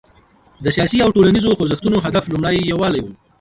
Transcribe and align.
د 0.63 0.65
سیاسي 0.75 0.97
او 1.03 1.09
ټولنیزو 1.15 1.57
خوځښتونو 1.57 1.97
هدف 2.05 2.23
لومړی 2.31 2.59
یووالی 2.71 3.01
و. 3.03 3.07